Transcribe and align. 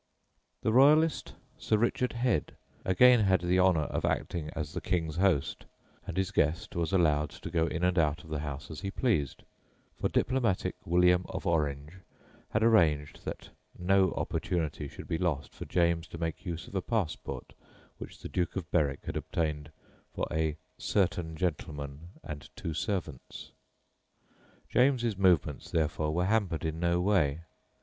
The 0.63 0.73
royalist 0.73 1.35
Sir 1.59 1.77
Richard 1.77 2.13
Head 2.13 2.55
again 2.83 3.19
had 3.19 3.41
the 3.41 3.59
honour 3.59 3.81
of 3.83 4.03
acting 4.03 4.49
as 4.55 4.73
the 4.73 4.81
King's 4.81 5.17
host, 5.17 5.65
and 6.07 6.17
his 6.17 6.31
guest 6.31 6.75
was 6.75 6.91
allowed 6.91 7.29
to 7.29 7.51
go 7.51 7.67
in 7.67 7.83
and 7.83 7.99
out 7.99 8.23
of 8.23 8.31
the 8.31 8.39
house 8.39 8.71
as 8.71 8.81
he 8.81 8.89
pleased, 8.89 9.43
for 9.99 10.09
diplomatic 10.09 10.73
William 10.87 11.23
of 11.29 11.45
Orange 11.45 11.97
had 12.49 12.63
arranged 12.63 13.25
that 13.25 13.49
no 13.77 14.11
opportunity 14.13 14.87
should 14.87 15.07
be 15.07 15.19
lost 15.19 15.53
for 15.53 15.65
James 15.65 16.07
to 16.07 16.17
make 16.17 16.47
use 16.47 16.67
of 16.67 16.73
a 16.73 16.81
passport 16.81 17.53
which 17.99 18.21
the 18.21 18.27
Duke 18.27 18.55
of 18.55 18.71
Berwick 18.71 19.05
had 19.05 19.15
obtained 19.15 19.69
for 20.15 20.25
"a 20.31 20.57
certain 20.79 21.35
gentleman 21.35 22.07
and 22.23 22.49
two 22.55 22.73
servants." 22.73 23.51
James's 24.67 25.15
movements, 25.15 25.69
therefore, 25.69 26.11
were 26.11 26.25
hampered 26.25 26.65
in 26.65 26.79
no 26.79 26.99
way. 26.99 27.41